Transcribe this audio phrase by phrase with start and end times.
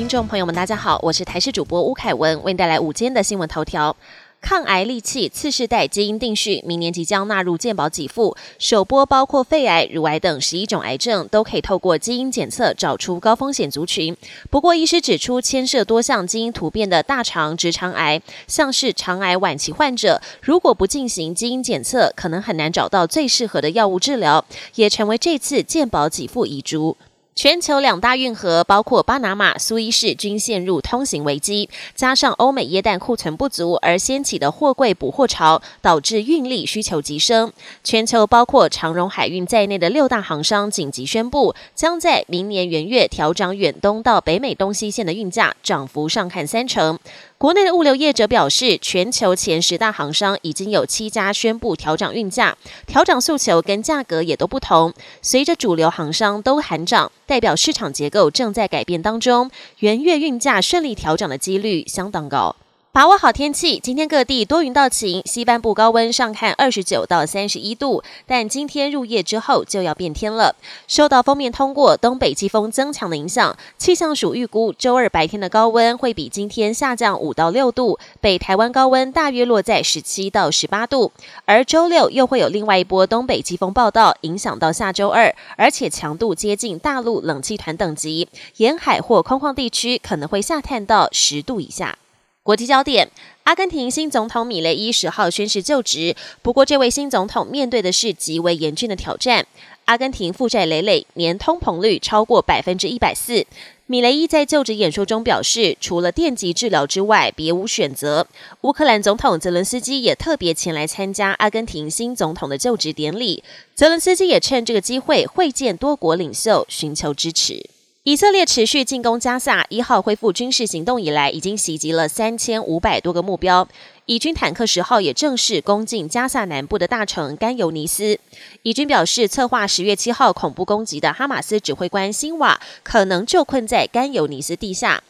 [0.00, 3.94] 听众朋友们，大家好，我是台视主播吴凯文，为您带来午间的新闻头条。
[4.40, 8.34] 抗癌利器次世代基因定序，明年即将纳入健保给付。
[8.58, 14.16] 首波包括肺癌、乳癌等十一种癌症，都可以透过基因检测找出高风险族群。
[14.48, 24.42] 不过，医师指出，牵涉多项基因突变的大肠、直肠癌，像是肠癌晚期患者，如果不进行基因检测，可能很难找到最适合的药物治疗，
[24.76, 26.96] 也成为这次健保给付遗珠。
[27.42, 31.70] 全球两大运河，包括巴拿马、苏伊士，均陷入通行危机。
[31.94, 37.50] 加上欧美液氮库存不足而掀起的货柜补货潮，导致运力需求急升。
[37.82, 46.98] 全球包括长荣海运在内的六大航商紧急宣布，将在明年元月调涨远东到北美东西线的运价，涨幅上看三成。
[47.38, 54.92] 国内的物流业者表示，全球前十大航商已经有七家宣布调涨运价，调涨诉求跟价格也都不同。
[55.22, 62.56] 随着主流航商都喊涨，代表市场结构正在改变当中，元月运价顺利调整的几率相当高。
[62.92, 70.56] 把握好天气，今天各地多云到晴，西半部高温上看二十九到三十一度，但今天入夜之后就要变天了。
[70.88, 81.12] 受到封面通过、东北季风增强的影响，气象署预估周二白天的高温会比今天下降五到六度，北台湾高温大约落在十七到十八度。
[81.44, 91.96] 而周六又会有另外一波东北季风报道，影响到下周二，而且强度接近大陆冷气团等级，沿海或空旷地区可能会下探到十度以下。
[92.42, 93.10] 国际焦点：
[93.44, 96.16] 阿根廷新总统米雷伊十号宣誓就职。
[96.40, 99.46] 不过，这位新总统面对的是极为严峻的挑战。
[99.84, 103.46] 阿根廷负债累累，年通膨率超过百分之一百四。
[103.86, 108.26] 米雷伊在就职演说中表示，除了电击治疗之外，别无选择。
[108.62, 113.44] 乌克兰总统泽伦斯基也特别前来参加阿根廷新总统的就职典礼。
[113.74, 117.68] 泽伦斯基也趁这个机会会见多国领袖，寻求支持。
[118.04, 123.68] 以色列持续进攻加萨，一号恢复军事行动以来，已经袭击了三千五百多个目标。
[124.06, 128.18] 以军坦克十号也正式攻进加萨南部的大城甘尤尼斯。
[128.62, 135.02] 以军表示，策划十月七号恐怖攻击的哈马斯指挥官辛瓦可能就困在甘尤尼斯地下。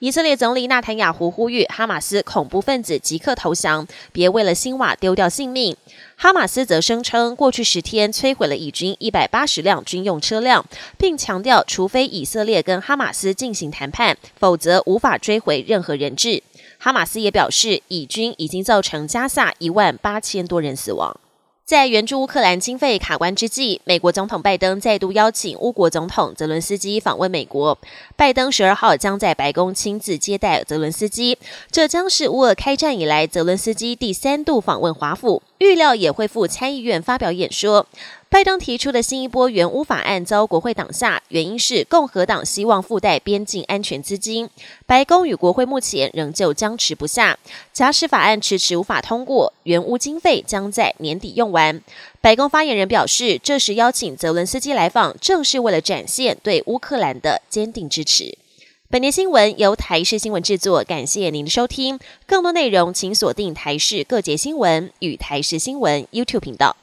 [0.00, 5.76] 以色列总理纳坦雅胡呼吁哈马斯恐怖分子即刻投降，别为了新瓦丢掉性命。
[6.14, 10.64] 哈马斯则声称，过去十天摧毁了以军一百八十辆军用车辆，
[10.96, 16.44] 并强调，除非以色列跟哈马斯进行谈判，否则无法追回任何人质。
[16.78, 21.18] 哈马斯也表示，以军已经造成加萨一万八千多人死亡。
[21.68, 27.76] 在援助乌克兰经费卡关之际，美国总统拜登再度邀请乌国总统泽伦斯基访问美国。
[28.16, 31.36] 拜登十二号将在白宫亲自接待泽伦斯基，
[31.70, 35.42] 这将是乌俄开战以来泽伦斯基第三度访问华府。
[35.58, 37.86] 预料也会赴参议院发表演说。
[38.30, 44.48] 拜登提出的新一波援乌法案遭国会挡下，原因是共和党希望附带边境安全资金。
[44.86, 47.38] 白宫与国会目前仍旧僵持不下，
[47.72, 51.80] 假使法案迟迟无法通过，援乌经费将在年底用完。
[52.20, 58.36] 白宫发言人表示，这时邀请泽伦斯基来访，正是为了展现对乌克兰的坚定支持。
[58.90, 61.98] 本年新闻由台视新闻制作，感谢您的收听。
[62.26, 66.76] 更多内容请锁定台视各节新闻与台视新闻 YouTube 频道。